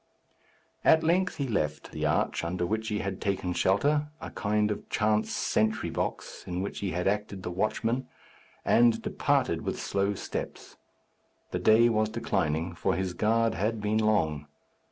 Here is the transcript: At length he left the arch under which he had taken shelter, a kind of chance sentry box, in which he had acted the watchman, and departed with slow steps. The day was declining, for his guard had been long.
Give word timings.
At 0.83 1.03
length 1.03 1.35
he 1.37 1.47
left 1.47 1.91
the 1.91 2.07
arch 2.07 2.43
under 2.43 2.65
which 2.65 2.87
he 2.87 2.97
had 3.01 3.21
taken 3.21 3.53
shelter, 3.53 4.07
a 4.19 4.31
kind 4.31 4.71
of 4.71 4.89
chance 4.89 5.29
sentry 5.31 5.91
box, 5.91 6.43
in 6.47 6.63
which 6.63 6.79
he 6.79 6.89
had 6.89 7.07
acted 7.07 7.43
the 7.43 7.51
watchman, 7.51 8.07
and 8.65 8.99
departed 8.99 9.61
with 9.61 9.79
slow 9.79 10.15
steps. 10.15 10.75
The 11.51 11.59
day 11.59 11.87
was 11.87 12.09
declining, 12.09 12.73
for 12.73 12.95
his 12.95 13.13
guard 13.13 13.53
had 13.53 13.79
been 13.79 13.99
long. 13.99 14.47